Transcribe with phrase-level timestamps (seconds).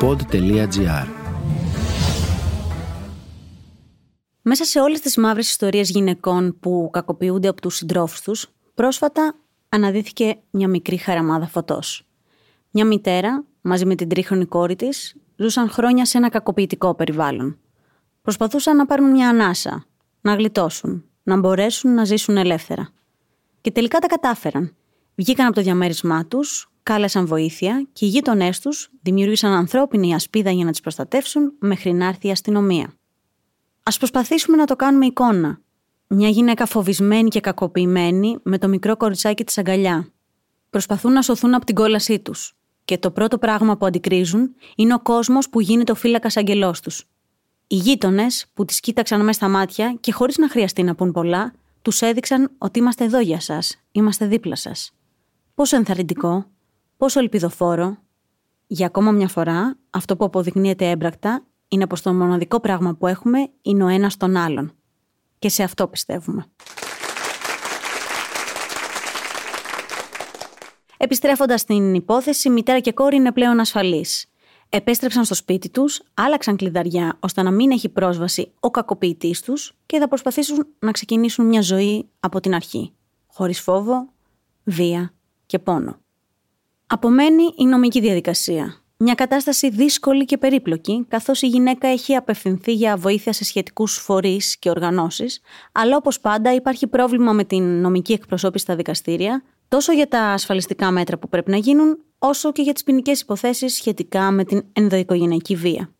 [0.00, 1.06] pod.gr
[4.42, 9.34] Μέσα σε όλες τις μαύρες ιστορίες γυναικών που κακοποιούνται από τους συντρόφους τους, πρόσφατα
[9.68, 12.06] αναδύθηκε μια μικρή χαραμάδα φωτός.
[12.70, 17.58] Μια μητέρα, μαζί με την τρίχρονη κόρη της, ζούσαν χρόνια σε ένα κακοποιητικό περιβάλλον.
[18.22, 19.84] Προσπαθούσαν να πάρουν μια ανάσα,
[20.20, 22.88] να γλιτώσουν, να μπορέσουν να ζήσουν ελεύθερα.
[23.60, 24.74] Και τελικά τα κατάφεραν.
[25.14, 30.64] Βγήκαν από το διαμέρισμά τους, κάλεσαν βοήθεια και οι γείτονές τους δημιούργησαν ανθρώπινη ασπίδα για
[30.64, 32.84] να τις προστατεύσουν μέχρι να έρθει η αστυνομία.
[33.82, 35.60] Α προσπαθήσουμε να το κάνουμε εικόνα.
[36.06, 40.12] Μια γυναίκα φοβισμένη και κακοποιημένη με το μικρό κοριτσάκι της αγκαλιά.
[40.70, 42.56] Προσπαθούν να σωθούν από την κόλασή τους.
[42.84, 47.04] Και το πρώτο πράγμα που αντικρίζουν είναι ο κόσμος που γίνεται ο φύλακας αγγελός τους.
[47.66, 51.52] Οι γείτονες που τις κοίταξαν μέσα στα μάτια και χωρίς να χρειαστεί να πούν πολλά,
[51.82, 54.92] τους έδειξαν ότι είμαστε εδώ για σας, είμαστε δίπλα σας.
[55.54, 56.46] Πόσο ενθαρρυντικό,
[57.00, 57.96] πόσο ελπιδοφόρο.
[58.66, 63.50] Για ακόμα μια φορά, αυτό που αποδεικνύεται έμπρακτα είναι πως το μοναδικό πράγμα που έχουμε
[63.62, 64.72] είναι ο ένας τον άλλον.
[65.38, 66.46] Και σε αυτό πιστεύουμε.
[70.96, 74.26] Επιστρέφοντας στην υπόθεση, μητέρα και κόρη είναι πλέον ασφαλείς.
[74.68, 79.98] Επέστρεψαν στο σπίτι τους, άλλαξαν κλειδαριά ώστε να μην έχει πρόσβαση ο κακοποιητής τους και
[79.98, 82.92] θα προσπαθήσουν να ξεκινήσουν μια ζωή από την αρχή.
[83.26, 84.08] Χωρίς φόβο,
[84.64, 85.14] βία
[85.46, 85.98] και πόνο.
[86.92, 88.82] Απομένει η νομική διαδικασία.
[88.96, 94.58] Μια κατάσταση δύσκολη και περίπλοκη, καθώς η γυναίκα έχει απευθυνθεί για βοήθεια σε σχετικούς φορείς
[94.58, 95.40] και οργανώσεις,
[95.72, 100.90] αλλά όπως πάντα υπάρχει πρόβλημα με την νομική εκπροσώπηση στα δικαστήρια, τόσο για τα ασφαλιστικά
[100.90, 105.56] μέτρα που πρέπει να γίνουν, όσο και για τις ποινικές υποθέσεις σχετικά με την ενδοοικογενειακή
[105.56, 105.90] βία.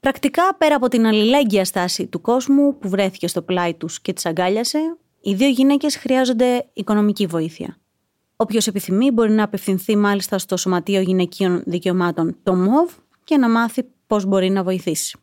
[0.00, 4.26] Πρακτικά, πέρα από την αλληλέγγυα στάση του κόσμου που βρέθηκε στο πλάι τους και τις
[4.26, 7.76] αγκάλιασε, οι δύο γυναίκες χρειάζονται οικονομική βοήθεια.
[8.42, 12.90] Όποιος επιθυμεί μπορεί να απευθυνθεί μάλιστα στο Σωματείο Γυναικείων Δικαιωμάτων, το ΜΟΒ,
[13.24, 15.18] και να μάθει πώς μπορεί να βοηθήσει.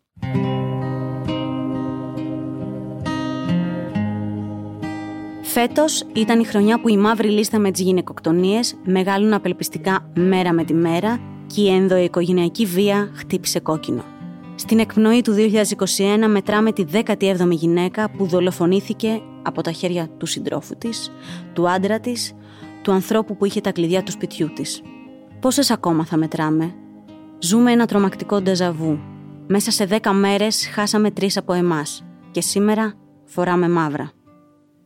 [5.42, 10.64] Φέτος ήταν η χρονιά που η μαύρη λίστα με τις γυναικοκτονίες μεγάλουν απελπιστικά μέρα με
[10.64, 14.04] τη μέρα και η ενδοοικογενειακή βία χτύπησε κόκκινο.
[14.56, 20.78] Στην εκπνοή του 2021 μετράμε τη 17η γυναίκα που δολοφονήθηκε από τα χέρια του συντρόφου
[20.78, 21.12] της,
[21.54, 22.34] του άντρα της
[22.82, 24.82] του ανθρώπου που είχε τα κλειδιά του σπιτιού της.
[25.40, 26.74] Πόσες ακόμα θα μετράμε;
[27.40, 29.00] Ζούμε ένα τρομακτικό ντεζαβού.
[29.48, 32.04] Μέσα σε δέκα μέρες χάσαμε τρεις από εμάς.
[32.32, 32.94] Και σήμερα
[33.26, 34.12] φοράμε μαύρα.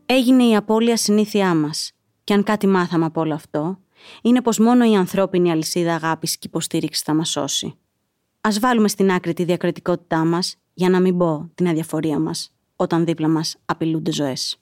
[0.05, 1.91] Έγινε η απώλεια συνήθειά μας.
[2.23, 3.79] Και αν κάτι μάθαμε από όλο αυτό,
[4.21, 7.65] είναι πως μόνο η ανθρώπινη αλυσίδα αγάπης και υποστήριξη θα μας σώσει.
[8.41, 13.05] Α βάλουμε στην άκρη τη διακριτικότητά μας, για να μην πω την αδιαφορία μας, όταν
[13.05, 14.59] δίπλα μας απειλούνται ζωές.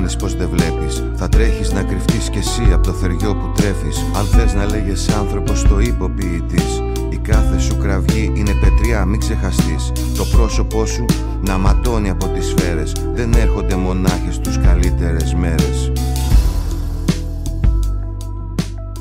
[0.00, 1.04] Κάνεις πως δεν βλέπεις.
[1.14, 4.04] Θα τρέχεις να κρυφτείς κι εσύ από το θεριό που τρέφεις.
[4.16, 6.82] Αν θες να λέγες άνθρωπος το υποποιητής.
[7.08, 9.92] Η κάθε σου κραυγή είναι πετριά, μην ξεχαστείς.
[10.16, 11.04] Το πρόσωπό σου
[11.40, 12.92] να ματώνει από τις σφαίρες.
[13.14, 15.92] Δεν έρχονται μονάχες τους καλύτερες μέρες.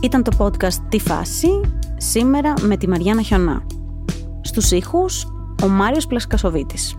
[0.02, 1.48] Ήταν το podcast «Τι φάση»
[1.98, 3.64] σήμερα με τη Μαριάννα Χιονά.
[4.42, 5.28] Στους ήχους,
[5.64, 6.96] ο Μάριος Πλασκασοβίτης.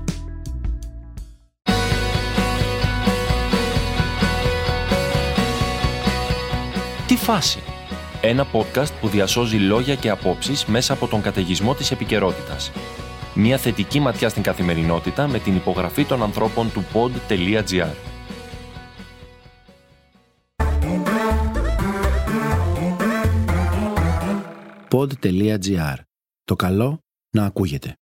[7.20, 7.62] Φάση.
[8.20, 12.72] Ένα podcast που διασώζει λόγια και απόψεις μέσα από τον καταιγισμό της επικαιρότητας.
[13.34, 17.94] Μια θετική ματιά στην καθημερινότητα με την υπογραφή των ανθρώπων του pod.gr.
[24.90, 25.96] pod.gr.
[26.44, 26.98] Το καλό
[27.30, 27.99] να ακούγεται.